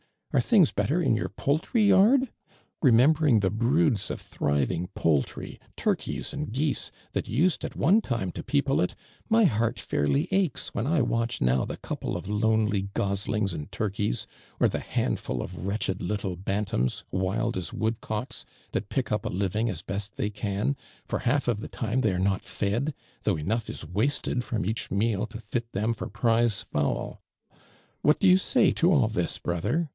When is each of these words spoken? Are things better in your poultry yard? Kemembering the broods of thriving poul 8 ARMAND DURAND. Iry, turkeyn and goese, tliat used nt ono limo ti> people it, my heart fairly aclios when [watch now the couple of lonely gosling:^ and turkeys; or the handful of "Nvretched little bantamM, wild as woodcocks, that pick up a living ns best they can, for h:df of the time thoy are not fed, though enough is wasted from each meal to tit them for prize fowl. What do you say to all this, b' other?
Are 0.33 0.41
things 0.41 0.71
better 0.71 1.01
in 1.01 1.15
your 1.17 1.27
poultry 1.27 1.83
yard? 1.83 2.29
Kemembering 2.81 3.41
the 3.41 3.49
broods 3.51 4.09
of 4.09 4.19
thriving 4.21 4.87
poul 4.95 5.19
8 5.19 5.19
ARMAND 5.19 5.25
DURAND. 5.25 5.57
Iry, 5.57 5.59
turkeyn 5.75 6.33
and 6.33 6.51
goese, 6.53 6.89
tliat 7.13 7.27
used 7.27 7.65
nt 7.65 7.75
ono 7.77 8.01
limo 8.09 8.31
ti> 8.31 8.41
people 8.41 8.79
it, 8.79 8.95
my 9.29 9.43
heart 9.43 9.77
fairly 9.77 10.27
aclios 10.31 10.69
when 10.69 10.85
[watch 11.09 11.41
now 11.41 11.65
the 11.65 11.75
couple 11.75 12.15
of 12.15 12.29
lonely 12.29 12.83
gosling:^ 12.95 13.53
and 13.53 13.71
turkeys; 13.73 14.25
or 14.57 14.69
the 14.69 14.79
handful 14.79 15.41
of 15.43 15.51
"Nvretched 15.51 15.99
little 16.01 16.37
bantamM, 16.37 17.03
wild 17.11 17.57
as 17.57 17.71
woodcocks, 17.73 18.45
that 18.71 18.89
pick 18.89 19.11
up 19.11 19.25
a 19.25 19.29
living 19.29 19.69
ns 19.69 19.81
best 19.81 20.15
they 20.15 20.29
can, 20.29 20.77
for 21.05 21.19
h:df 21.19 21.49
of 21.49 21.59
the 21.59 21.67
time 21.67 22.01
thoy 22.01 22.13
are 22.15 22.19
not 22.19 22.41
fed, 22.41 22.95
though 23.23 23.35
enough 23.37 23.69
is 23.69 23.85
wasted 23.85 24.45
from 24.45 24.65
each 24.65 24.89
meal 24.89 25.27
to 25.27 25.41
tit 25.51 25.73
them 25.73 25.93
for 25.93 26.07
prize 26.07 26.63
fowl. 26.63 27.21
What 28.01 28.19
do 28.19 28.29
you 28.29 28.37
say 28.37 28.71
to 28.71 28.93
all 28.93 29.09
this, 29.09 29.37
b' 29.37 29.49
other? 29.51 29.89